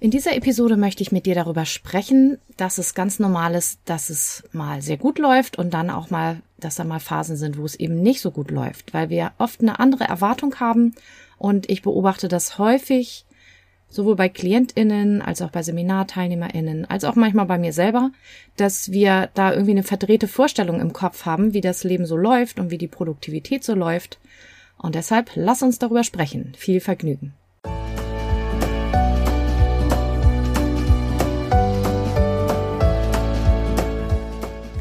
In 0.00 0.12
dieser 0.12 0.36
Episode 0.36 0.76
möchte 0.76 1.02
ich 1.02 1.10
mit 1.10 1.26
dir 1.26 1.34
darüber 1.34 1.64
sprechen, 1.64 2.38
dass 2.56 2.78
es 2.78 2.94
ganz 2.94 3.18
normal 3.18 3.56
ist, 3.56 3.80
dass 3.84 4.10
es 4.10 4.44
mal 4.52 4.80
sehr 4.80 4.96
gut 4.96 5.18
läuft 5.18 5.58
und 5.58 5.74
dann 5.74 5.90
auch 5.90 6.08
mal, 6.08 6.40
dass 6.56 6.76
da 6.76 6.84
mal 6.84 7.00
Phasen 7.00 7.36
sind, 7.36 7.58
wo 7.58 7.64
es 7.64 7.74
eben 7.74 8.00
nicht 8.00 8.20
so 8.20 8.30
gut 8.30 8.52
läuft, 8.52 8.94
weil 8.94 9.10
wir 9.10 9.32
oft 9.38 9.60
eine 9.60 9.80
andere 9.80 10.04
Erwartung 10.04 10.54
haben 10.60 10.94
und 11.36 11.68
ich 11.68 11.82
beobachte 11.82 12.28
das 12.28 12.58
häufig 12.58 13.24
sowohl 13.88 14.14
bei 14.14 14.28
Klientinnen 14.28 15.20
als 15.20 15.42
auch 15.42 15.50
bei 15.50 15.64
Seminarteilnehmerinnen, 15.64 16.84
als 16.84 17.02
auch 17.02 17.16
manchmal 17.16 17.46
bei 17.46 17.58
mir 17.58 17.72
selber, 17.72 18.12
dass 18.56 18.92
wir 18.92 19.30
da 19.34 19.50
irgendwie 19.50 19.72
eine 19.72 19.82
verdrehte 19.82 20.28
Vorstellung 20.28 20.80
im 20.80 20.92
Kopf 20.92 21.24
haben, 21.24 21.54
wie 21.54 21.60
das 21.60 21.82
Leben 21.82 22.06
so 22.06 22.16
läuft 22.16 22.60
und 22.60 22.70
wie 22.70 22.78
die 22.78 22.86
Produktivität 22.86 23.64
so 23.64 23.74
läuft. 23.74 24.20
Und 24.76 24.94
deshalb 24.94 25.30
lass 25.34 25.62
uns 25.62 25.80
darüber 25.80 26.04
sprechen. 26.04 26.52
Viel 26.56 26.80
Vergnügen. 26.80 27.34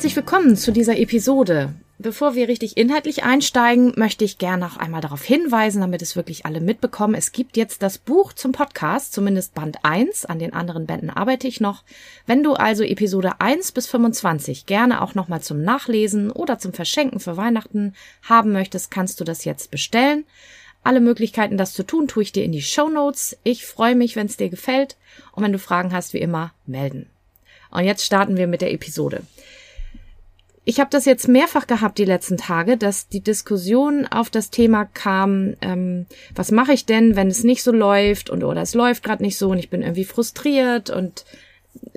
Herzlich 0.00 0.16
willkommen 0.16 0.56
zu 0.56 0.72
dieser 0.72 0.96
Episode. 0.96 1.74
Bevor 1.98 2.34
wir 2.34 2.48
richtig 2.48 2.78
inhaltlich 2.78 3.22
einsteigen, 3.22 3.92
möchte 3.96 4.24
ich 4.24 4.38
gerne 4.38 4.64
noch 4.64 4.78
einmal 4.78 5.02
darauf 5.02 5.22
hinweisen, 5.22 5.82
damit 5.82 6.00
es 6.00 6.16
wirklich 6.16 6.46
alle 6.46 6.62
mitbekommen. 6.62 7.14
Es 7.14 7.32
gibt 7.32 7.58
jetzt 7.58 7.82
das 7.82 7.98
Buch 7.98 8.32
zum 8.32 8.52
Podcast, 8.52 9.12
zumindest 9.12 9.54
Band 9.54 9.76
1. 9.82 10.24
An 10.24 10.38
den 10.38 10.54
anderen 10.54 10.86
Bänden 10.86 11.10
arbeite 11.10 11.46
ich 11.48 11.60
noch. 11.60 11.84
Wenn 12.24 12.42
du 12.42 12.54
also 12.54 12.82
Episode 12.82 13.42
1 13.42 13.72
bis 13.72 13.88
25 13.88 14.64
gerne 14.64 15.02
auch 15.02 15.14
nochmal 15.14 15.42
zum 15.42 15.60
Nachlesen 15.60 16.30
oder 16.30 16.58
zum 16.58 16.72
Verschenken 16.72 17.20
für 17.20 17.36
Weihnachten 17.36 17.92
haben 18.22 18.52
möchtest, 18.52 18.90
kannst 18.90 19.20
du 19.20 19.24
das 19.24 19.44
jetzt 19.44 19.70
bestellen. 19.70 20.24
Alle 20.82 21.00
Möglichkeiten, 21.00 21.58
das 21.58 21.74
zu 21.74 21.82
tun, 21.82 22.08
tue 22.08 22.22
ich 22.22 22.32
dir 22.32 22.44
in 22.44 22.52
die 22.52 22.62
Show 22.62 22.88
Notes. 22.88 23.36
Ich 23.42 23.66
freue 23.66 23.96
mich, 23.96 24.16
wenn 24.16 24.28
es 24.28 24.38
dir 24.38 24.48
gefällt. 24.48 24.96
Und 25.32 25.44
wenn 25.44 25.52
du 25.52 25.58
Fragen 25.58 25.92
hast, 25.92 26.14
wie 26.14 26.20
immer, 26.20 26.54
melden. 26.64 27.04
Und 27.70 27.84
jetzt 27.84 28.06
starten 28.06 28.38
wir 28.38 28.46
mit 28.46 28.62
der 28.62 28.72
Episode. 28.72 29.24
Ich 30.64 30.78
habe 30.78 30.90
das 30.90 31.06
jetzt 31.06 31.26
mehrfach 31.26 31.66
gehabt 31.66 31.98
die 31.98 32.04
letzten 32.04 32.36
Tage, 32.36 32.76
dass 32.76 33.08
die 33.08 33.22
Diskussion 33.22 34.06
auf 34.06 34.28
das 34.28 34.50
Thema 34.50 34.84
kam, 34.84 35.54
ähm, 35.62 36.06
was 36.34 36.50
mache 36.50 36.72
ich 36.72 36.84
denn, 36.84 37.16
wenn 37.16 37.28
es 37.28 37.44
nicht 37.44 37.62
so 37.62 37.72
läuft 37.72 38.28
und 38.28 38.44
oder 38.44 38.60
es 38.60 38.74
läuft 38.74 39.02
gerade 39.02 39.22
nicht 39.22 39.38
so 39.38 39.50
und 39.50 39.58
ich 39.58 39.70
bin 39.70 39.82
irgendwie 39.82 40.04
frustriert 40.04 40.90
und 40.90 41.24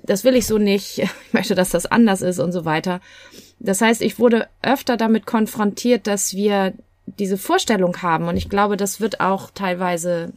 das 0.04 0.24
will 0.24 0.36
ich 0.36 0.48
so 0.48 0.58
nicht, 0.58 1.00
ich 1.00 1.34
möchte, 1.34 1.56
dass 1.56 1.72
das 1.72 1.86
anders 1.86 2.22
ist 2.22 2.40
und 2.40 2.54
so 2.54 2.64
weiter. 2.64 3.02
Das 3.60 3.82
heißt, 3.82 4.02
ich 4.02 4.18
wurde 4.18 4.48
öfter 4.62 4.96
damit 4.96 5.26
konfrontiert, 5.26 6.08
dass 6.08 6.34
wir 6.34 6.74
diese 7.06 7.38
Vorstellung 7.38 8.02
haben 8.02 8.30
und 8.30 8.38
ich 8.38 8.50
glaube, 8.50 8.78
das 8.78 9.02
wird 9.02 9.20
auch 9.20 9.52
teilweise 9.52 10.32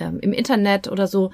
ähm, 0.00 0.18
im 0.20 0.32
Internet 0.32 0.88
oder 0.88 1.06
so 1.06 1.30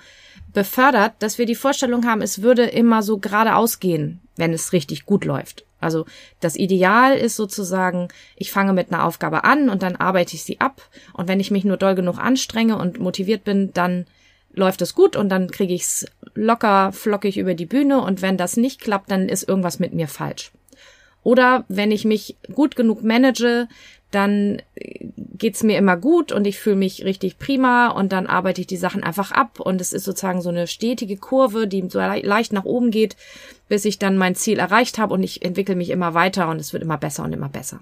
befördert, 0.53 1.13
dass 1.21 1.39
wir 1.39 1.47
die 1.47 1.55
Vorstellung 1.55 2.05
haben, 2.07 2.21
es 2.21 2.43
würde 2.43 2.65
immer 2.65 3.03
so 3.03 3.19
geradeaus 3.19 3.79
gehen, 3.79 4.21
wenn 4.37 4.53
es 4.53 4.73
richtig 4.73 5.07
gut 5.07 5.25
läuft. 5.25 5.65
Also 5.85 6.07
das 6.41 6.57
Ideal 6.57 7.17
ist 7.17 7.37
sozusagen, 7.37 8.09
ich 8.37 8.51
fange 8.51 8.73
mit 8.73 8.93
einer 8.93 9.05
Aufgabe 9.05 9.45
an 9.45 9.69
und 9.69 9.83
dann 9.83 9.97
arbeite 9.97 10.35
ich 10.35 10.43
sie 10.43 10.61
ab. 10.61 10.83
Und 11.13 11.29
wenn 11.29 11.41
ich 11.41 11.51
mich 11.51 11.65
nur 11.65 11.77
doll 11.77 11.95
genug 11.95 12.19
anstrenge 12.19 12.77
und 12.79 12.99
motiviert 12.99 13.45
bin, 13.45 13.73
dann 13.73 14.07
läuft 14.53 14.83
es 14.83 14.95
gut 14.95 15.17
und 15.17 15.29
dann 15.29 15.51
kriege 15.51 15.75
ich 15.75 15.83
es 15.83 16.07
locker, 16.35 16.93
flockig 16.93 17.39
über 17.39 17.55
die 17.55 17.67
Bühne. 17.67 18.01
Und 18.01 18.23
wenn 18.23 18.37
das 18.37 18.57
nicht 18.57 18.81
klappt, 18.81 19.11
dann 19.11 19.29
ist 19.29 19.49
irgendwas 19.49 19.79
mit 19.79 19.95
mir 19.95 20.09
falsch. 20.09 20.51
Oder 21.23 21.65
wenn 21.69 21.91
ich 21.91 22.05
mich 22.05 22.37
gut 22.55 22.77
genug 22.77 23.03
manage, 23.03 23.67
dann 24.15 24.63
geht's 24.77 25.63
mir 25.63 25.79
immer 25.79 25.97
gut 25.97 26.33
und 26.33 26.47
ich 26.47 26.59
fühle 26.59 26.77
mich 26.77 27.05
richtig 27.05 27.39
prima 27.39 27.89
und 27.89 28.13
dann 28.13 28.27
arbeite 28.27 28.61
ich 28.61 28.67
die 28.67 28.77
Sachen 28.77 29.03
einfach 29.03 29.33
ab 29.33 29.61
und 29.61 29.81
es 29.81 29.93
ist 29.93 30.05
sozusagen 30.05 30.41
so 30.41 30.49
eine 30.49 30.67
stetige 30.67 31.17
Kurve, 31.17 31.67
die 31.67 31.85
so 31.89 31.99
leicht 31.99 32.53
nach 32.53 32.65
oben 32.65 32.91
geht, 32.91 33.17
bis 33.69 33.85
ich 33.85 33.99
dann 33.99 34.17
mein 34.17 34.35
Ziel 34.35 34.59
erreicht 34.59 34.99
habe 34.99 35.15
und 35.15 35.23
ich 35.23 35.45
entwickle 35.45 35.77
mich 35.77 35.91
immer 35.91 36.15
weiter 36.15 36.49
und 36.49 36.61
es 36.61 36.73
wird 36.73 36.83
immer 36.83 36.99
besser 36.99 37.25
und 37.25 37.33
immer 37.33 37.49
besser. 37.49 37.81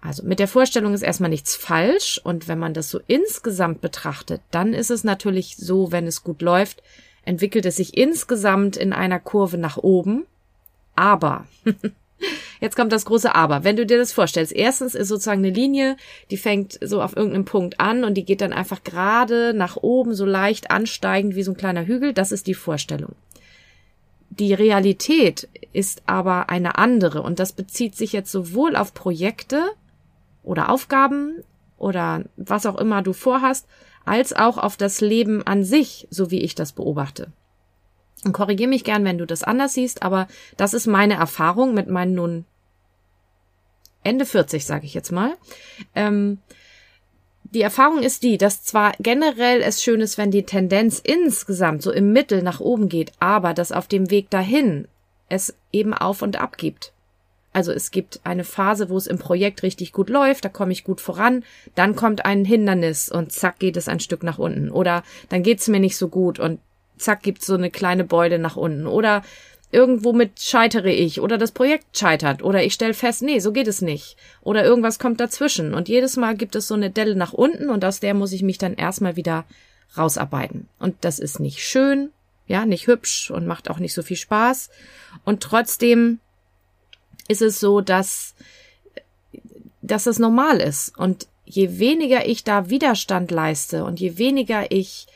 Also 0.00 0.22
mit 0.22 0.38
der 0.38 0.48
Vorstellung 0.48 0.94
ist 0.94 1.02
erstmal 1.02 1.30
nichts 1.30 1.54
falsch 1.56 2.20
und 2.22 2.48
wenn 2.48 2.58
man 2.58 2.72
das 2.72 2.88
so 2.88 3.00
insgesamt 3.06 3.80
betrachtet, 3.80 4.40
dann 4.50 4.72
ist 4.72 4.90
es 4.90 5.04
natürlich 5.04 5.56
so, 5.56 5.92
wenn 5.92 6.06
es 6.06 6.24
gut 6.24 6.40
läuft, 6.40 6.82
entwickelt 7.24 7.66
es 7.66 7.76
sich 7.76 7.96
insgesamt 7.96 8.76
in 8.76 8.92
einer 8.92 9.20
Kurve 9.20 9.58
nach 9.58 9.76
oben. 9.76 10.26
Aber 10.96 11.46
Jetzt 12.60 12.76
kommt 12.76 12.92
das 12.92 13.04
große 13.04 13.34
Aber. 13.34 13.64
Wenn 13.64 13.76
du 13.76 13.86
dir 13.86 13.98
das 13.98 14.12
vorstellst, 14.12 14.52
erstens 14.52 14.94
ist 14.94 15.08
sozusagen 15.08 15.44
eine 15.44 15.54
Linie, 15.54 15.96
die 16.30 16.36
fängt 16.36 16.78
so 16.82 17.02
auf 17.02 17.16
irgendeinem 17.16 17.44
Punkt 17.46 17.80
an 17.80 18.04
und 18.04 18.14
die 18.14 18.24
geht 18.24 18.40
dann 18.40 18.52
einfach 18.52 18.84
gerade 18.84 19.54
nach 19.54 19.76
oben, 19.76 20.14
so 20.14 20.24
leicht 20.24 20.70
ansteigend 20.70 21.34
wie 21.34 21.42
so 21.42 21.52
ein 21.52 21.56
kleiner 21.56 21.86
Hügel. 21.86 22.12
Das 22.12 22.32
ist 22.32 22.46
die 22.46 22.54
Vorstellung. 22.54 23.14
Die 24.30 24.54
Realität 24.54 25.48
ist 25.72 26.02
aber 26.06 26.50
eine 26.50 26.78
andere 26.78 27.22
und 27.22 27.38
das 27.38 27.52
bezieht 27.52 27.96
sich 27.96 28.12
jetzt 28.12 28.30
sowohl 28.30 28.76
auf 28.76 28.94
Projekte 28.94 29.64
oder 30.42 30.68
Aufgaben 30.68 31.42
oder 31.78 32.24
was 32.36 32.66
auch 32.66 32.78
immer 32.78 33.02
du 33.02 33.12
vorhast, 33.12 33.66
als 34.04 34.32
auch 34.32 34.58
auf 34.58 34.76
das 34.76 35.00
Leben 35.00 35.46
an 35.46 35.64
sich, 35.64 36.06
so 36.10 36.30
wie 36.30 36.40
ich 36.40 36.54
das 36.54 36.72
beobachte. 36.72 37.32
Und 38.24 38.32
korrigier 38.32 38.68
mich 38.68 38.84
gern, 38.84 39.04
wenn 39.04 39.18
du 39.18 39.26
das 39.26 39.42
anders 39.42 39.74
siehst, 39.74 40.02
aber 40.02 40.28
das 40.56 40.74
ist 40.74 40.86
meine 40.86 41.14
Erfahrung 41.14 41.74
mit 41.74 41.88
meinen 41.88 42.14
nun 42.14 42.44
Ende 44.02 44.26
40, 44.26 44.64
sage 44.64 44.86
ich 44.86 44.94
jetzt 44.94 45.12
mal. 45.12 45.34
Ähm, 45.94 46.38
die 47.44 47.62
Erfahrung 47.62 48.02
ist 48.02 48.22
die, 48.22 48.38
dass 48.38 48.62
zwar 48.62 48.92
generell 49.00 49.60
es 49.60 49.82
schön 49.82 50.00
ist, 50.00 50.18
wenn 50.18 50.30
die 50.30 50.44
Tendenz 50.44 51.00
insgesamt 51.02 51.82
so 51.82 51.90
im 51.90 52.12
Mittel 52.12 52.42
nach 52.42 52.60
oben 52.60 52.88
geht, 52.88 53.12
aber 53.18 53.54
dass 53.54 53.72
auf 53.72 53.88
dem 53.88 54.10
Weg 54.10 54.30
dahin 54.30 54.86
es 55.28 55.54
eben 55.72 55.92
auf 55.92 56.22
und 56.22 56.40
ab 56.40 56.56
gibt. 56.58 56.92
Also 57.52 57.72
es 57.72 57.90
gibt 57.90 58.20
eine 58.22 58.44
Phase, 58.44 58.88
wo 58.88 58.96
es 58.96 59.08
im 59.08 59.18
Projekt 59.18 59.64
richtig 59.64 59.92
gut 59.92 60.08
läuft, 60.08 60.44
da 60.44 60.48
komme 60.48 60.72
ich 60.72 60.84
gut 60.84 61.00
voran, 61.00 61.44
dann 61.74 61.96
kommt 61.96 62.24
ein 62.24 62.44
Hindernis 62.44 63.10
und 63.10 63.32
zack 63.32 63.58
geht 63.58 63.76
es 63.76 63.88
ein 63.88 63.98
Stück 63.98 64.22
nach 64.22 64.38
unten. 64.38 64.70
Oder 64.70 65.02
dann 65.28 65.42
geht's 65.42 65.66
mir 65.66 65.80
nicht 65.80 65.96
so 65.96 66.08
gut 66.08 66.38
und 66.38 66.60
zack 67.00 67.22
gibt's 67.22 67.46
so 67.46 67.54
eine 67.54 67.70
kleine 67.70 68.04
Beule 68.04 68.38
nach 68.38 68.56
unten. 68.56 68.86
Oder 68.86 69.22
irgendwo 69.72 70.12
mit 70.12 70.40
scheitere 70.40 70.90
ich 70.90 71.20
oder 71.20 71.38
das 71.38 71.52
Projekt 71.52 71.96
scheitert 71.96 72.42
oder 72.42 72.64
ich 72.64 72.74
stelle 72.74 72.94
fest, 72.94 73.22
nee, 73.22 73.38
so 73.38 73.52
geht 73.52 73.68
es 73.68 73.82
nicht. 73.82 74.16
Oder 74.42 74.64
irgendwas 74.64 74.98
kommt 74.98 75.20
dazwischen. 75.20 75.74
Und 75.74 75.88
jedes 75.88 76.16
Mal 76.16 76.36
gibt 76.36 76.56
es 76.56 76.66
so 76.66 76.74
eine 76.74 76.90
Delle 76.90 77.14
nach 77.14 77.32
unten 77.32 77.70
und 77.70 77.84
aus 77.84 78.00
der 78.00 78.14
muss 78.14 78.32
ich 78.32 78.42
mich 78.42 78.58
dann 78.58 78.74
erstmal 78.74 79.16
wieder 79.16 79.44
rausarbeiten. 79.96 80.68
Und 80.78 80.96
das 81.02 81.18
ist 81.18 81.40
nicht 81.40 81.60
schön, 81.60 82.10
ja, 82.46 82.66
nicht 82.66 82.86
hübsch 82.86 83.30
und 83.30 83.46
macht 83.46 83.70
auch 83.70 83.78
nicht 83.78 83.94
so 83.94 84.02
viel 84.02 84.16
Spaß. 84.16 84.70
Und 85.24 85.42
trotzdem 85.42 86.18
ist 87.28 87.42
es 87.42 87.60
so, 87.60 87.80
dass 87.80 88.34
dass 89.82 90.06
es 90.06 90.18
normal 90.18 90.60
ist. 90.60 90.96
Und 90.96 91.26
je 91.44 91.78
weniger 91.78 92.26
ich 92.26 92.44
da 92.44 92.70
Widerstand 92.70 93.30
leiste 93.30 93.84
und 93.84 94.00
je 94.00 94.18
weniger 94.18 94.70
ich 94.70 95.06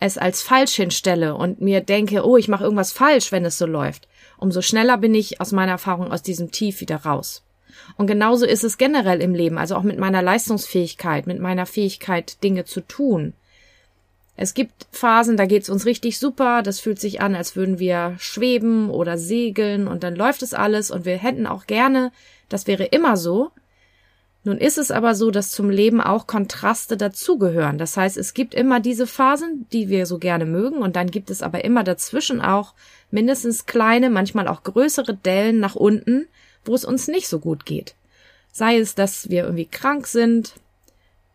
es 0.00 0.18
als 0.18 0.42
falsch 0.42 0.74
hinstelle 0.74 1.34
und 1.34 1.60
mir 1.60 1.80
denke, 1.80 2.26
oh, 2.26 2.36
ich 2.36 2.48
mache 2.48 2.64
irgendwas 2.64 2.92
falsch, 2.92 3.32
wenn 3.32 3.44
es 3.44 3.58
so 3.58 3.66
läuft, 3.66 4.08
umso 4.38 4.60
schneller 4.60 4.98
bin 4.98 5.14
ich 5.14 5.40
aus 5.40 5.52
meiner 5.52 5.72
Erfahrung 5.72 6.12
aus 6.12 6.22
diesem 6.22 6.50
Tief 6.50 6.80
wieder 6.80 6.96
raus. 6.96 7.42
Und 7.96 8.06
genauso 8.06 8.46
ist 8.46 8.64
es 8.64 8.78
generell 8.78 9.20
im 9.20 9.34
Leben, 9.34 9.58
also 9.58 9.76
auch 9.76 9.82
mit 9.82 9.98
meiner 9.98 10.22
Leistungsfähigkeit, 10.22 11.26
mit 11.26 11.40
meiner 11.40 11.66
Fähigkeit, 11.66 12.42
Dinge 12.42 12.64
zu 12.64 12.80
tun. 12.80 13.34
Es 14.36 14.54
gibt 14.54 14.86
Phasen, 14.90 15.36
da 15.36 15.46
geht's 15.46 15.70
uns 15.70 15.86
richtig 15.86 16.18
super, 16.18 16.62
das 16.62 16.80
fühlt 16.80 17.00
sich 17.00 17.20
an, 17.20 17.36
als 17.36 17.54
würden 17.54 17.78
wir 17.78 18.16
schweben 18.18 18.90
oder 18.90 19.16
segeln 19.16 19.86
und 19.86 20.02
dann 20.02 20.16
läuft 20.16 20.42
es 20.42 20.54
alles 20.54 20.90
und 20.90 21.04
wir 21.04 21.16
hätten 21.16 21.46
auch 21.46 21.66
gerne, 21.66 22.10
das 22.48 22.66
wäre 22.66 22.84
immer 22.84 23.16
so, 23.16 23.52
nun 24.44 24.58
ist 24.58 24.76
es 24.76 24.90
aber 24.90 25.14
so, 25.14 25.30
dass 25.30 25.50
zum 25.50 25.70
Leben 25.70 26.02
auch 26.02 26.26
Kontraste 26.26 26.98
dazugehören. 26.98 27.78
Das 27.78 27.96
heißt, 27.96 28.18
es 28.18 28.34
gibt 28.34 28.54
immer 28.54 28.78
diese 28.78 29.06
Phasen, 29.06 29.66
die 29.72 29.88
wir 29.88 30.04
so 30.04 30.18
gerne 30.18 30.44
mögen, 30.44 30.78
und 30.78 30.96
dann 30.96 31.10
gibt 31.10 31.30
es 31.30 31.42
aber 31.42 31.64
immer 31.64 31.82
dazwischen 31.82 32.42
auch 32.42 32.74
mindestens 33.10 33.64
kleine, 33.64 34.10
manchmal 34.10 34.46
auch 34.46 34.62
größere 34.62 35.14
Dellen 35.14 35.60
nach 35.60 35.74
unten, 35.74 36.26
wo 36.64 36.74
es 36.74 36.84
uns 36.84 37.08
nicht 37.08 37.28
so 37.28 37.38
gut 37.38 37.64
geht. 37.64 37.94
Sei 38.52 38.78
es, 38.78 38.94
dass 38.94 39.30
wir 39.30 39.44
irgendwie 39.44 39.66
krank 39.66 40.06
sind, 40.06 40.54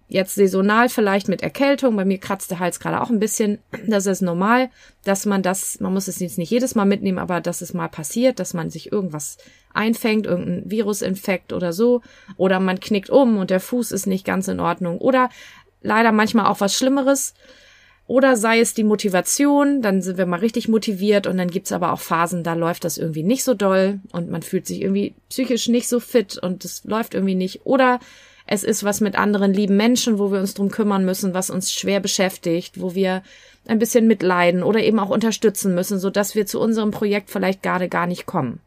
jetzt 0.10 0.36
saisonal 0.36 0.90
vielleicht 0.90 1.28
mit 1.28 1.44
Erkältung, 1.44 1.96
bei 1.96 2.04
mir 2.04 2.18
kratzt 2.18 2.50
der 2.52 2.60
Hals 2.60 2.80
gerade 2.80 3.00
auch 3.00 3.10
ein 3.10 3.20
bisschen, 3.20 3.60
das 3.88 4.08
ist 4.08 4.22
normal, 4.22 4.70
dass 5.04 5.26
man 5.26 5.44
das, 5.44 5.80
man 5.80 5.94
muss 5.94 6.08
es 6.08 6.20
jetzt 6.20 6.40
nicht 6.40 6.50
jedes 6.50 6.76
Mal 6.76 6.86
mitnehmen, 6.86 7.20
aber 7.20 7.40
dass 7.42 7.62
es 7.62 7.74
mal 7.74 7.88
passiert, 7.88 8.40
dass 8.40 8.56
man 8.56 8.72
sich 8.72 8.92
irgendwas 8.92 9.38
einfängt, 9.72 10.26
irgendein 10.26 10.70
Virusinfekt 10.70 11.54
oder 11.54 11.74
so, 11.74 12.02
oder 12.38 12.60
man 12.60 12.80
knickt 12.80 13.12
um 13.12 13.38
und 13.38 13.52
der 13.52 13.60
Fuß 13.60 13.92
ist 13.92 14.08
nicht 14.08 14.26
ganz 14.26 14.48
in 14.48 14.60
Ordnung, 14.60 14.98
oder 14.98 15.30
leider 15.84 16.12
manchmal 16.12 16.48
auch 16.48 16.60
was 16.60 16.76
Schlimmeres, 16.76 17.36
oder 18.08 18.36
sei 18.36 18.60
es 18.60 18.74
die 18.74 18.84
Motivation, 18.84 19.84
dann 19.84 20.02
sind 20.02 20.18
wir 20.18 20.26
mal 20.26 20.40
richtig 20.40 20.68
motiviert 20.68 21.28
und 21.28 21.38
dann 21.38 21.52
gibt's 21.52 21.72
aber 21.72 21.94
auch 21.94 22.00
Phasen, 22.00 22.44
da 22.44 22.56
läuft 22.56 22.84
das 22.84 22.98
irgendwie 22.98 23.22
nicht 23.22 23.44
so 23.44 23.54
doll 23.54 24.00
und 24.12 24.32
man 24.32 24.42
fühlt 24.42 24.66
sich 24.66 24.82
irgendwie 24.82 25.14
psychisch 25.30 25.68
nicht 25.68 25.88
so 25.88 26.00
fit 26.00 26.36
und 26.40 26.66
es 26.66 26.84
läuft 26.86 27.14
irgendwie 27.14 27.36
nicht. 27.36 27.68
Oder 27.68 28.00
es 28.51 28.63
ist 28.63 28.84
was 28.84 29.00
mit 29.00 29.16
anderen 29.16 29.54
lieben 29.54 29.78
Menschen, 29.78 30.18
wo 30.18 30.31
wir 30.31 30.40
uns 30.40 30.56
drum 30.56 30.72
kümmern 30.72 31.06
müssen, 31.06 31.36
was 31.36 31.51
uns 31.51 31.72
schwer 31.72 32.00
beschäftigt, 32.00 32.81
wo 32.81 32.96
wir 32.96 33.22
ein 33.68 33.78
bisschen 33.78 34.07
mitleiden 34.07 34.63
oder 34.63 34.81
eben 34.81 34.98
auch 34.98 35.12
unterstützen 35.12 35.75
müssen, 35.75 36.00
so 36.00 36.10
dass 36.10 36.34
wir 36.34 36.48
zu 36.48 36.60
unserem 36.60 36.90
Projekt 36.90 37.30
vielleicht 37.30 37.62
gerade 37.62 37.90
gar 37.90 38.07
nicht 38.07 38.25
kommen. 38.25 38.60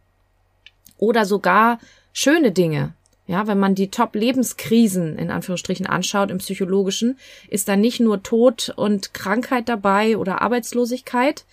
Oder 0.99 1.25
sogar 1.25 1.81
schöne 2.13 2.53
Dinge. 2.53 2.95
Ja, 3.27 3.49
wenn 3.49 3.59
man 3.59 3.75
die 3.75 3.91
Top-Lebenskrisen 3.91 5.19
in 5.19 5.33
Anführungsstrichen 5.33 5.87
anschaut 5.87 6.31
im 6.31 6.39
Psychologischen, 6.39 7.19
ist 7.49 7.67
da 7.67 7.75
nicht 7.75 7.99
nur 7.99 8.23
Tod 8.23 8.73
und 8.77 9.15
Krankheit 9.15 9.69
dabei 9.69 10.17
oder 10.17 10.43
Arbeitslosigkeit, 10.43 11.45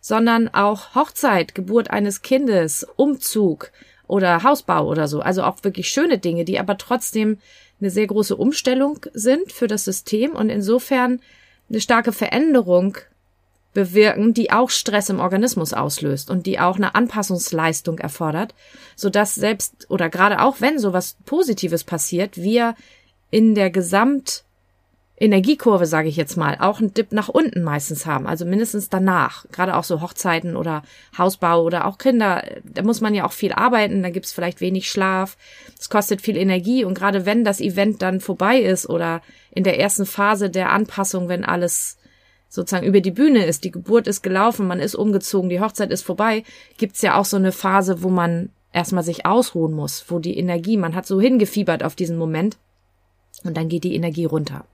sondern 0.00 0.46
auch 0.54 0.94
Hochzeit, 0.94 1.56
Geburt 1.56 1.90
eines 1.90 2.22
Kindes, 2.22 2.86
Umzug 2.94 3.72
oder 4.12 4.42
Hausbau 4.42 4.86
oder 4.86 5.08
so. 5.08 5.20
Also 5.20 5.42
auch 5.42 5.56
wirklich 5.62 5.88
schöne 5.88 6.18
Dinge, 6.18 6.44
die 6.44 6.60
aber 6.60 6.76
trotzdem 6.76 7.38
eine 7.80 7.90
sehr 7.90 8.06
große 8.06 8.36
Umstellung 8.36 8.98
sind 9.14 9.50
für 9.50 9.68
das 9.68 9.86
System 9.86 10.32
und 10.32 10.50
insofern 10.50 11.20
eine 11.70 11.80
starke 11.80 12.12
Veränderung 12.12 12.98
bewirken, 13.72 14.34
die 14.34 14.50
auch 14.50 14.68
Stress 14.68 15.08
im 15.08 15.18
Organismus 15.18 15.72
auslöst 15.72 16.28
und 16.28 16.44
die 16.44 16.60
auch 16.60 16.76
eine 16.76 16.94
Anpassungsleistung 16.94 17.98
erfordert, 18.00 18.54
so 18.96 19.08
dass 19.08 19.34
selbst 19.34 19.86
oder 19.88 20.10
gerade 20.10 20.42
auch 20.42 20.56
wenn 20.60 20.78
sowas 20.78 21.16
Positives 21.24 21.82
passiert, 21.82 22.36
wir 22.36 22.74
in 23.30 23.54
der 23.54 23.70
Gesamt 23.70 24.44
Energiekurve, 25.22 25.86
sage 25.86 26.08
ich 26.08 26.16
jetzt 26.16 26.36
mal, 26.36 26.56
auch 26.58 26.80
einen 26.80 26.94
Dip 26.94 27.12
nach 27.12 27.28
unten 27.28 27.62
meistens 27.62 28.06
haben, 28.06 28.26
also 28.26 28.44
mindestens 28.44 28.88
danach. 28.88 29.46
Gerade 29.52 29.76
auch 29.76 29.84
so 29.84 30.00
Hochzeiten 30.00 30.56
oder 30.56 30.82
Hausbau 31.16 31.62
oder 31.62 31.86
auch 31.86 31.96
Kinder, 31.96 32.42
da 32.64 32.82
muss 32.82 33.00
man 33.00 33.14
ja 33.14 33.24
auch 33.24 33.30
viel 33.30 33.52
arbeiten, 33.52 34.02
da 34.02 34.10
gibt's 34.10 34.32
vielleicht 34.32 34.60
wenig 34.60 34.90
Schlaf, 34.90 35.36
es 35.78 35.88
kostet 35.88 36.22
viel 36.22 36.36
Energie 36.36 36.84
und 36.84 36.94
gerade 36.94 37.24
wenn 37.24 37.44
das 37.44 37.60
Event 37.60 38.02
dann 38.02 38.18
vorbei 38.18 38.58
ist 38.58 38.88
oder 38.88 39.22
in 39.52 39.62
der 39.62 39.78
ersten 39.78 40.06
Phase 40.06 40.50
der 40.50 40.72
Anpassung, 40.72 41.28
wenn 41.28 41.44
alles 41.44 41.98
sozusagen 42.48 42.86
über 42.86 43.00
die 43.00 43.12
Bühne 43.12 43.46
ist, 43.46 43.62
die 43.62 43.70
Geburt 43.70 44.08
ist 44.08 44.22
gelaufen, 44.22 44.66
man 44.66 44.80
ist 44.80 44.96
umgezogen, 44.96 45.50
die 45.50 45.60
Hochzeit 45.60 45.92
ist 45.92 46.02
vorbei, 46.02 46.42
gibt's 46.78 47.00
ja 47.00 47.16
auch 47.16 47.26
so 47.26 47.36
eine 47.36 47.52
Phase, 47.52 48.02
wo 48.02 48.08
man 48.08 48.50
erstmal 48.72 49.04
sich 49.04 49.24
ausruhen 49.24 49.72
muss, 49.72 50.04
wo 50.08 50.18
die 50.18 50.36
Energie, 50.36 50.76
man 50.76 50.96
hat 50.96 51.06
so 51.06 51.20
hingefiebert 51.20 51.84
auf 51.84 51.94
diesen 51.94 52.16
Moment 52.16 52.56
und 53.44 53.56
dann 53.56 53.68
geht 53.68 53.84
die 53.84 53.94
Energie 53.94 54.24
runter. 54.24 54.64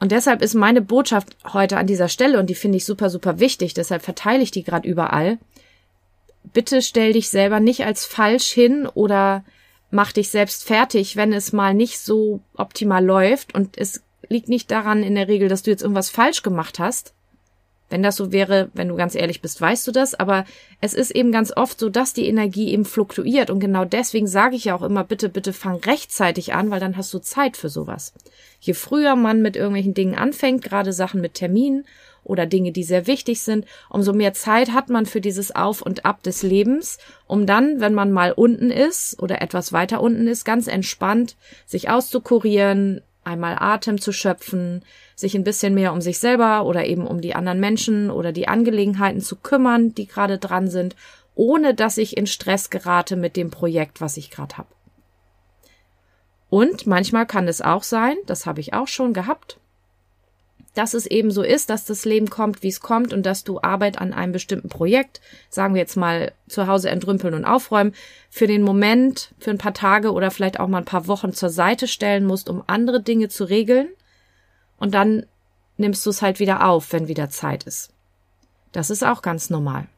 Und 0.00 0.12
deshalb 0.12 0.42
ist 0.42 0.54
meine 0.54 0.80
Botschaft 0.80 1.36
heute 1.52 1.76
an 1.76 1.86
dieser 1.86 2.08
Stelle, 2.08 2.40
und 2.40 2.48
die 2.48 2.54
finde 2.54 2.78
ich 2.78 2.86
super, 2.86 3.10
super 3.10 3.38
wichtig, 3.38 3.74
deshalb 3.74 4.02
verteile 4.02 4.42
ich 4.42 4.50
die 4.50 4.64
gerade 4.64 4.88
überall. 4.88 5.38
Bitte 6.42 6.80
stell 6.80 7.12
dich 7.12 7.28
selber 7.28 7.60
nicht 7.60 7.84
als 7.84 8.06
falsch 8.06 8.50
hin 8.50 8.86
oder 8.86 9.44
mach 9.90 10.12
dich 10.12 10.30
selbst 10.30 10.64
fertig, 10.64 11.16
wenn 11.16 11.32
es 11.34 11.52
mal 11.52 11.74
nicht 11.74 12.00
so 12.00 12.40
optimal 12.56 13.04
läuft. 13.04 13.54
Und 13.54 13.76
es 13.76 14.02
liegt 14.28 14.48
nicht 14.48 14.70
daran 14.70 15.02
in 15.02 15.16
der 15.16 15.28
Regel, 15.28 15.48
dass 15.48 15.62
du 15.62 15.70
jetzt 15.70 15.82
irgendwas 15.82 16.08
falsch 16.08 16.42
gemacht 16.42 16.78
hast, 16.78 17.12
wenn 17.90 18.02
das 18.02 18.16
so 18.16 18.32
wäre, 18.32 18.70
wenn 18.72 18.88
du 18.88 18.96
ganz 18.96 19.14
ehrlich 19.14 19.42
bist, 19.42 19.60
weißt 19.60 19.86
du 19.86 19.92
das, 19.92 20.14
aber 20.14 20.44
es 20.80 20.94
ist 20.94 21.10
eben 21.10 21.32
ganz 21.32 21.52
oft 21.54 21.78
so, 21.78 21.90
dass 21.90 22.14
die 22.14 22.26
Energie 22.26 22.72
eben 22.72 22.84
fluktuiert 22.84 23.50
und 23.50 23.60
genau 23.60 23.84
deswegen 23.84 24.26
sage 24.26 24.56
ich 24.56 24.64
ja 24.64 24.74
auch 24.74 24.82
immer, 24.82 25.04
bitte, 25.04 25.28
bitte 25.28 25.52
fang 25.52 25.76
rechtzeitig 25.76 26.54
an, 26.54 26.70
weil 26.70 26.80
dann 26.80 26.96
hast 26.96 27.12
du 27.12 27.18
Zeit 27.18 27.56
für 27.56 27.68
sowas. 27.68 28.14
Je 28.60 28.74
früher 28.74 29.16
man 29.16 29.42
mit 29.42 29.56
irgendwelchen 29.56 29.94
Dingen 29.94 30.14
anfängt, 30.14 30.62
gerade 30.62 30.92
Sachen 30.92 31.20
mit 31.20 31.34
Terminen 31.34 31.84
oder 32.22 32.46
Dinge, 32.46 32.72
die 32.72 32.84
sehr 32.84 33.06
wichtig 33.06 33.42
sind, 33.42 33.64
umso 33.88 34.12
mehr 34.12 34.34
Zeit 34.34 34.72
hat 34.72 34.88
man 34.88 35.06
für 35.06 35.20
dieses 35.20 35.54
Auf 35.54 35.82
und 35.82 36.04
Ab 36.04 36.22
des 36.22 36.42
Lebens, 36.42 36.98
um 37.26 37.46
dann, 37.46 37.80
wenn 37.80 37.94
man 37.94 38.12
mal 38.12 38.32
unten 38.32 38.70
ist 38.70 39.20
oder 39.20 39.42
etwas 39.42 39.72
weiter 39.72 40.00
unten 40.00 40.26
ist, 40.26 40.44
ganz 40.44 40.66
entspannt 40.66 41.36
sich 41.66 41.88
auszukurieren, 41.88 43.00
einmal 43.24 43.56
Atem 43.58 44.00
zu 44.00 44.12
schöpfen, 44.12 44.84
sich 45.14 45.34
ein 45.34 45.44
bisschen 45.44 45.74
mehr 45.74 45.92
um 45.92 46.00
sich 46.00 46.18
selber 46.18 46.64
oder 46.64 46.86
eben 46.86 47.06
um 47.06 47.20
die 47.20 47.34
anderen 47.34 47.60
Menschen 47.60 48.10
oder 48.10 48.32
die 48.32 48.48
Angelegenheiten 48.48 49.20
zu 49.20 49.36
kümmern, 49.36 49.94
die 49.94 50.06
gerade 50.06 50.38
dran 50.38 50.68
sind, 50.68 50.96
ohne 51.34 51.74
dass 51.74 51.98
ich 51.98 52.16
in 52.16 52.26
Stress 52.26 52.70
gerate 52.70 53.16
mit 53.16 53.36
dem 53.36 53.50
Projekt, 53.50 54.00
was 54.00 54.16
ich 54.16 54.30
gerade 54.30 54.58
habe. 54.58 54.68
Und 56.48 56.86
manchmal 56.86 57.26
kann 57.26 57.46
es 57.46 57.62
auch 57.62 57.84
sein, 57.84 58.16
das 58.26 58.44
habe 58.44 58.60
ich 58.60 58.74
auch 58.74 58.88
schon 58.88 59.12
gehabt, 59.12 59.60
dass 60.74 60.94
es 60.94 61.06
eben 61.06 61.30
so 61.30 61.42
ist, 61.42 61.70
dass 61.70 61.84
das 61.84 62.04
Leben 62.04 62.30
kommt, 62.30 62.62
wie 62.62 62.68
es 62.68 62.80
kommt 62.80 63.12
und 63.12 63.24
dass 63.24 63.42
du 63.42 63.60
Arbeit 63.60 64.00
an 64.00 64.12
einem 64.12 64.32
bestimmten 64.32 64.68
Projekt, 64.68 65.20
sagen 65.48 65.74
wir 65.74 65.80
jetzt 65.80 65.96
mal 65.96 66.32
zu 66.48 66.66
Hause 66.66 66.90
entrümpeln 66.90 67.34
und 67.34 67.44
aufräumen, 67.44 67.94
für 68.28 68.46
den 68.46 68.62
Moment, 68.62 69.34
für 69.38 69.50
ein 69.50 69.58
paar 69.58 69.74
Tage 69.74 70.12
oder 70.12 70.30
vielleicht 70.30 70.60
auch 70.60 70.68
mal 70.68 70.78
ein 70.78 70.84
paar 70.84 71.08
Wochen 71.08 71.32
zur 71.32 71.50
Seite 71.50 71.88
stellen 71.88 72.24
musst, 72.24 72.48
um 72.48 72.62
andere 72.66 73.02
Dinge 73.02 73.28
zu 73.28 73.44
regeln. 73.44 73.88
Und 74.78 74.94
dann 74.94 75.26
nimmst 75.76 76.06
du 76.06 76.10
es 76.10 76.22
halt 76.22 76.38
wieder 76.38 76.66
auf, 76.66 76.92
wenn 76.92 77.08
wieder 77.08 77.30
Zeit 77.30 77.64
ist. 77.64 77.90
Das 78.72 78.90
ist 78.90 79.02
auch 79.02 79.22
ganz 79.22 79.50
normal. 79.50 79.88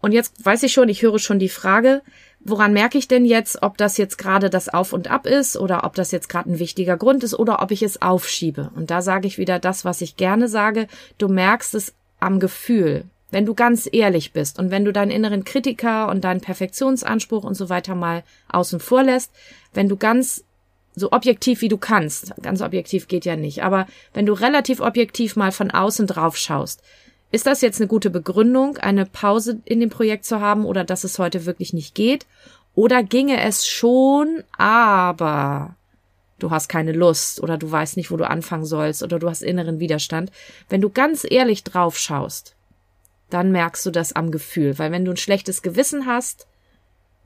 Und 0.00 0.12
jetzt 0.12 0.44
weiß 0.44 0.62
ich 0.64 0.72
schon, 0.72 0.88
ich 0.88 1.02
höre 1.02 1.18
schon 1.18 1.38
die 1.38 1.48
Frage, 1.48 2.02
woran 2.48 2.72
merke 2.72 2.98
ich 2.98 3.08
denn 3.08 3.24
jetzt, 3.24 3.62
ob 3.62 3.76
das 3.76 3.96
jetzt 3.96 4.18
gerade 4.18 4.50
das 4.50 4.68
Auf 4.68 4.92
und 4.92 5.10
Ab 5.10 5.26
ist 5.26 5.56
oder 5.56 5.84
ob 5.84 5.94
das 5.94 6.12
jetzt 6.12 6.28
gerade 6.28 6.50
ein 6.50 6.58
wichtiger 6.58 6.96
Grund 6.96 7.24
ist 7.24 7.34
oder 7.34 7.62
ob 7.62 7.70
ich 7.70 7.82
es 7.82 8.00
aufschiebe? 8.00 8.70
Und 8.74 8.90
da 8.90 9.02
sage 9.02 9.26
ich 9.26 9.38
wieder 9.38 9.58
das, 9.58 9.84
was 9.84 10.00
ich 10.00 10.16
gerne 10.16 10.48
sage. 10.48 10.86
Du 11.18 11.28
merkst 11.28 11.74
es 11.74 11.94
am 12.20 12.40
Gefühl. 12.40 13.04
Wenn 13.30 13.44
du 13.44 13.54
ganz 13.54 13.88
ehrlich 13.90 14.32
bist 14.32 14.58
und 14.58 14.70
wenn 14.70 14.84
du 14.84 14.92
deinen 14.92 15.10
inneren 15.10 15.44
Kritiker 15.44 16.08
und 16.08 16.22
deinen 16.22 16.40
Perfektionsanspruch 16.40 17.42
und 17.42 17.54
so 17.54 17.68
weiter 17.68 17.94
mal 17.94 18.22
außen 18.48 18.78
vor 18.78 19.02
lässt, 19.02 19.32
wenn 19.74 19.88
du 19.88 19.96
ganz 19.96 20.44
so 20.94 21.12
objektiv 21.12 21.60
wie 21.60 21.68
du 21.68 21.76
kannst, 21.76 22.32
ganz 22.40 22.62
objektiv 22.62 23.08
geht 23.08 23.26
ja 23.26 23.36
nicht, 23.36 23.62
aber 23.62 23.86
wenn 24.14 24.24
du 24.24 24.32
relativ 24.32 24.80
objektiv 24.80 25.36
mal 25.36 25.52
von 25.52 25.70
außen 25.70 26.06
drauf 26.06 26.36
schaust, 26.36 26.82
ist 27.36 27.46
das 27.46 27.60
jetzt 27.60 27.82
eine 27.82 27.86
gute 27.86 28.08
Begründung, 28.08 28.78
eine 28.78 29.04
Pause 29.04 29.60
in 29.66 29.78
dem 29.78 29.90
Projekt 29.90 30.24
zu 30.24 30.40
haben 30.40 30.64
oder 30.64 30.84
dass 30.84 31.04
es 31.04 31.18
heute 31.18 31.44
wirklich 31.44 31.74
nicht 31.74 31.94
geht? 31.94 32.26
Oder 32.74 33.02
ginge 33.02 33.42
es 33.42 33.66
schon, 33.66 34.42
aber 34.56 35.76
du 36.38 36.50
hast 36.50 36.68
keine 36.68 36.92
Lust 36.92 37.42
oder 37.42 37.58
du 37.58 37.70
weißt 37.70 37.98
nicht, 37.98 38.10
wo 38.10 38.16
du 38.16 38.26
anfangen 38.26 38.64
sollst 38.64 39.02
oder 39.02 39.18
du 39.18 39.28
hast 39.28 39.42
inneren 39.42 39.80
Widerstand? 39.80 40.32
Wenn 40.70 40.80
du 40.80 40.88
ganz 40.88 41.26
ehrlich 41.28 41.62
drauf 41.62 41.98
schaust, 41.98 42.56
dann 43.28 43.52
merkst 43.52 43.84
du 43.84 43.90
das 43.90 44.14
am 44.14 44.30
Gefühl, 44.30 44.78
weil 44.78 44.90
wenn 44.90 45.04
du 45.04 45.10
ein 45.10 45.18
schlechtes 45.18 45.60
Gewissen 45.60 46.06
hast, 46.06 46.46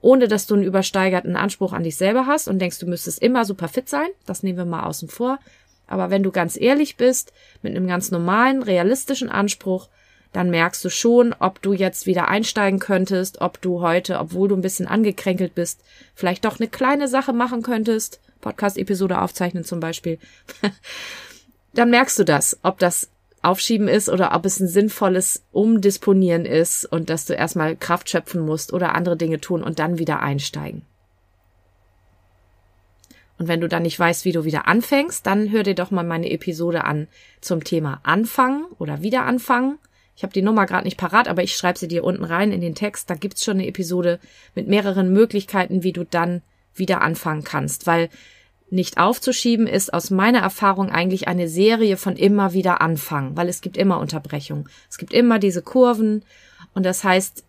ohne 0.01 0.27
dass 0.27 0.49
du 0.49 0.55
einen 0.55 0.65
übersteigerten 0.65 1.37
Anspruch 1.37 1.73
an 1.73 1.85
dich 1.85 1.97
selber 1.97 2.27
hast 2.27 2.49
und 2.49 2.59
denkst, 2.59 2.81
du 2.81 2.87
müsstest 2.87 3.23
immer 3.23 3.45
super 3.45 3.69
fit 3.69 3.89
sein, 3.89 4.09
das 4.27 4.43
nehmen 4.43 4.59
wir 4.59 4.65
mal 4.65 4.87
außen 4.87 5.09
vor, 5.09 5.39
aber 5.87 6.11
wenn 6.11 6.25
du 6.25 6.33
ganz 6.33 6.59
ehrlich 6.59 6.97
bist, 6.97 7.33
mit 7.63 7.77
einem 7.77 7.87
ganz 7.87 8.11
normalen, 8.11 8.65
realistischen 8.65 9.29
Anspruch, 9.29 9.89
dann 10.33 10.51
merkst 10.51 10.85
du 10.85 10.91
schon, 10.91 11.35
ob 11.39 11.61
du 11.61 11.73
jetzt 11.73 12.07
wieder 12.07 12.29
einsteigen 12.29 12.79
könntest, 12.79 13.41
ob 13.41 13.61
du 13.61 13.81
heute, 13.81 14.19
obwohl 14.19 14.49
du 14.49 14.57
ein 14.57 14.63
bisschen 14.63 14.87
angekränkelt 14.87 15.55
bist, 15.55 15.83
vielleicht 16.15 16.45
doch 16.45 16.61
eine 16.61 16.69
kleine 16.69 17.09
Sache 17.09 17.33
machen 17.33 17.63
könntest, 17.63 18.21
Podcast-Episode 18.41 19.21
aufzeichnen 19.21 19.65
zum 19.65 19.81
Beispiel. 19.81 20.19
dann 21.75 21.91
merkst 21.91 22.19
du 22.19 22.25
das, 22.25 22.59
ob 22.63 22.79
das 22.79 23.11
Aufschieben 23.43 23.89
ist 23.89 24.09
oder 24.09 24.35
ob 24.35 24.45
es 24.45 24.61
ein 24.61 24.69
sinnvolles 24.69 25.43
Umdisponieren 25.51 26.45
ist 26.45 26.85
und 26.85 27.09
dass 27.09 27.25
du 27.25 27.33
erstmal 27.33 27.75
Kraft 27.75 28.11
schöpfen 28.11 28.43
musst 28.43 28.73
oder 28.73 28.95
andere 28.95 29.17
Dinge 29.17 29.41
tun 29.41 29.63
und 29.63 29.79
dann 29.79 29.99
wieder 29.99 30.21
einsteigen. 30.21 30.83
Und 33.39 33.49
wenn 33.49 33.63
du 33.63 33.69
dann 33.69 33.85
nicht 33.85 33.99
weißt, 33.99 34.27
wie 34.27 34.33
du 34.33 34.45
wieder 34.45 34.69
anfängst, 34.69 35.27
dann 35.27 35.51
hör 35.51 35.63
dir 35.63 35.75
doch 35.75 35.91
mal 35.91 36.05
meine 36.05 36.31
Episode 36.31 36.85
an 36.85 37.09
zum 37.41 37.65
Thema 37.65 38.01
Anfangen 38.03 38.67
oder 38.79 39.01
wieder 39.01 39.25
anfangen. 39.25 39.79
Ich 40.21 40.23
habe 40.23 40.35
die 40.35 40.43
Nummer 40.43 40.67
gerade 40.67 40.85
nicht 40.85 40.99
parat, 40.99 41.29
aber 41.29 41.43
ich 41.43 41.57
schreibe 41.57 41.79
sie 41.79 41.89
dir 41.89 42.05
unten 42.05 42.25
rein 42.25 42.53
in 42.53 42.61
den 42.61 42.75
Text. 42.75 43.09
Da 43.09 43.15
gibt's 43.15 43.43
schon 43.43 43.55
eine 43.55 43.67
Episode 43.67 44.21
mit 44.55 44.69
mehreren 44.69 45.15
Möglichkeiten, 45.15 45.83
wie 45.83 45.95
du 45.95 46.05
dann 46.05 46.43
wieder 46.75 47.01
anfangen 47.01 47.43
kannst. 47.43 47.87
Weil 47.87 48.11
nicht 48.69 48.99
aufzuschieben 48.99 49.67
ist 49.67 49.95
aus 49.95 50.11
meiner 50.11 50.41
Erfahrung 50.41 50.91
eigentlich 50.91 51.27
eine 51.27 51.49
Serie 51.49 51.97
von 51.97 52.17
immer 52.17 52.53
wieder 52.53 52.83
anfangen, 52.83 53.35
weil 53.35 53.49
es 53.49 53.63
gibt 53.63 53.79
immer 53.79 53.99
Unterbrechungen. 53.99 54.69
Es 54.91 54.99
gibt 54.99 55.15
immer 55.15 55.39
diese 55.39 55.63
Kurven 55.63 56.23
und 56.75 56.85
das 56.85 57.03
heißt, 57.03 57.43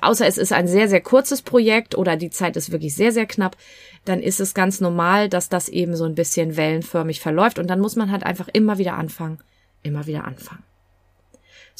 außer 0.00 0.26
es 0.26 0.38
ist 0.38 0.52
ein 0.52 0.66
sehr, 0.66 0.88
sehr 0.88 1.00
kurzes 1.00 1.42
Projekt 1.42 1.96
oder 1.96 2.16
die 2.16 2.30
Zeit 2.30 2.56
ist 2.56 2.72
wirklich 2.72 2.96
sehr, 2.96 3.12
sehr 3.12 3.26
knapp, 3.26 3.56
dann 4.04 4.20
ist 4.20 4.40
es 4.40 4.54
ganz 4.54 4.80
normal, 4.80 5.28
dass 5.28 5.48
das 5.48 5.68
eben 5.68 5.94
so 5.94 6.04
ein 6.04 6.16
bisschen 6.16 6.56
wellenförmig 6.56 7.20
verläuft 7.20 7.60
und 7.60 7.68
dann 7.70 7.78
muss 7.78 7.94
man 7.94 8.10
halt 8.10 8.26
einfach 8.26 8.48
immer 8.52 8.78
wieder 8.78 8.94
anfangen, 8.94 9.38
immer 9.84 10.08
wieder 10.08 10.24
anfangen. 10.24 10.64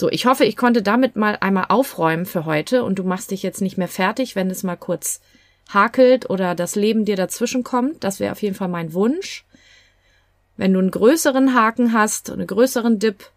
So, 0.00 0.08
ich 0.08 0.26
hoffe, 0.26 0.44
ich 0.44 0.56
konnte 0.56 0.80
damit 0.80 1.16
mal 1.16 1.36
einmal 1.40 1.66
aufräumen 1.70 2.24
für 2.24 2.44
heute 2.44 2.84
und 2.84 3.00
du 3.00 3.02
machst 3.02 3.32
dich 3.32 3.42
jetzt 3.42 3.60
nicht 3.60 3.78
mehr 3.78 3.88
fertig, 3.88 4.36
wenn 4.36 4.48
es 4.48 4.62
mal 4.62 4.76
kurz 4.76 5.20
hakelt 5.70 6.30
oder 6.30 6.54
das 6.54 6.76
Leben 6.76 7.04
dir 7.04 7.16
dazwischen 7.16 7.64
kommt. 7.64 8.04
Das 8.04 8.20
wäre 8.20 8.30
auf 8.30 8.40
jeden 8.40 8.54
Fall 8.54 8.68
mein 8.68 8.92
Wunsch. 8.92 9.44
Wenn 10.56 10.72
du 10.72 10.78
einen 10.78 10.92
größeren 10.92 11.52
Haken 11.52 11.92
hast, 11.92 12.30
einen 12.30 12.46
größeren 12.46 13.00
Dip, 13.00 13.28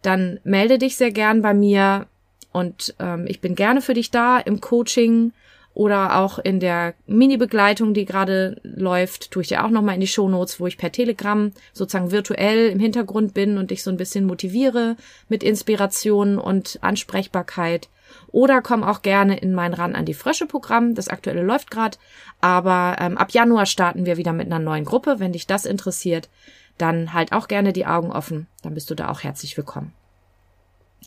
dann 0.00 0.40
melde 0.42 0.78
dich 0.78 0.96
sehr 0.96 1.10
gern 1.10 1.42
bei 1.42 1.52
mir 1.52 2.06
und 2.50 2.94
ähm, 2.98 3.26
ich 3.28 3.42
bin 3.42 3.54
gerne 3.54 3.82
für 3.82 3.92
dich 3.92 4.10
da 4.10 4.38
im 4.38 4.62
Coaching 4.62 5.34
oder 5.76 6.16
auch 6.16 6.38
in 6.38 6.58
der 6.58 6.94
Mini-Begleitung, 7.06 7.92
die 7.92 8.06
gerade 8.06 8.58
läuft, 8.62 9.30
tue 9.30 9.42
ich 9.42 9.48
dir 9.48 9.62
auch 9.62 9.68
nochmal 9.68 9.96
in 9.96 10.00
die 10.00 10.06
Shownotes, 10.06 10.58
wo 10.58 10.66
ich 10.66 10.78
per 10.78 10.90
Telegram 10.90 11.52
sozusagen 11.74 12.10
virtuell 12.10 12.70
im 12.70 12.80
Hintergrund 12.80 13.34
bin 13.34 13.58
und 13.58 13.70
dich 13.70 13.82
so 13.82 13.90
ein 13.90 13.98
bisschen 13.98 14.24
motiviere 14.24 14.96
mit 15.28 15.42
Inspiration 15.42 16.38
und 16.38 16.78
Ansprechbarkeit. 16.80 17.90
Oder 18.28 18.62
komm 18.62 18.84
auch 18.84 19.02
gerne 19.02 19.36
in 19.36 19.52
mein 19.52 19.74
Ran 19.74 19.94
an 19.94 20.06
die 20.06 20.14
Frösche 20.14 20.46
Programm. 20.46 20.94
Das 20.94 21.08
aktuelle 21.08 21.42
läuft 21.42 21.70
gerade. 21.70 21.98
Aber 22.40 22.96
ähm, 22.98 23.18
ab 23.18 23.32
Januar 23.32 23.66
starten 23.66 24.06
wir 24.06 24.16
wieder 24.16 24.32
mit 24.32 24.46
einer 24.46 24.58
neuen 24.58 24.86
Gruppe. 24.86 25.16
Wenn 25.18 25.32
dich 25.32 25.46
das 25.46 25.66
interessiert, 25.66 26.30
dann 26.78 27.12
halt 27.12 27.32
auch 27.32 27.48
gerne 27.48 27.74
die 27.74 27.84
Augen 27.84 28.12
offen. 28.12 28.46
Dann 28.62 28.72
bist 28.72 28.88
du 28.88 28.94
da 28.94 29.10
auch 29.10 29.20
herzlich 29.20 29.54
willkommen. 29.58 29.92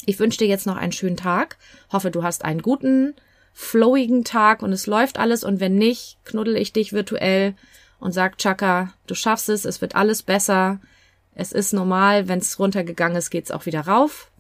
Ich 0.06 0.20
wünsche 0.20 0.38
dir 0.38 0.48
jetzt 0.48 0.68
noch 0.68 0.78
einen 0.78 0.92
schönen 0.92 1.18
Tag. 1.18 1.58
Hoffe, 1.92 2.12
du 2.12 2.22
hast 2.22 2.46
einen 2.46 2.62
guten, 2.62 3.16
flowigen 3.54 4.24
Tag 4.24 4.62
und 4.62 4.72
es 4.72 4.88
läuft 4.88 5.20
alles. 5.20 5.44
Und 5.44 5.60
wenn 5.60 5.76
nicht, 5.76 6.18
knuddel 6.26 6.56
ich 6.56 6.74
dich 6.74 6.94
virtuell 6.94 7.56
und 8.00 8.12
sag, 8.12 8.38
Chaka, 8.38 8.94
du 9.08 9.16
schaffst 9.16 9.50
es, 9.50 9.66
es 9.66 9.82
wird 9.82 9.96
alles 9.96 10.24
besser. 10.24 10.80
Es 11.34 11.52
ist 11.52 11.74
normal, 11.74 12.28
wenn 12.28 12.40
es 12.40 12.60
runtergegangen 12.60 13.18
ist, 13.18 13.30
geht's 13.30 13.52
auch 13.52 13.66
wieder 13.66 13.82
rauf. 13.82 14.32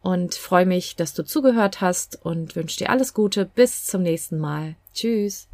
Und 0.00 0.34
freue 0.34 0.66
mich, 0.66 0.96
dass 0.96 1.14
du 1.14 1.24
zugehört 1.24 1.80
hast 1.80 2.18
und 2.24 2.56
wünsche 2.56 2.78
dir 2.78 2.90
alles 2.90 3.14
Gute. 3.14 3.46
Bis 3.46 3.86
zum 3.86 4.02
nächsten 4.02 4.38
Mal. 4.38 4.74
Tschüss. 4.94 5.48